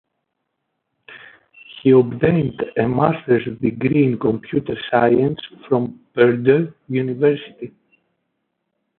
He 1.83 1.91
obtained 1.91 2.59
a 2.75 2.87
master's 2.87 3.43
degree 3.59 4.03
in 4.05 4.17
computer 4.17 4.75
science 4.89 5.39
from 5.69 6.01
Purdue 6.15 6.73
University. 6.89 7.71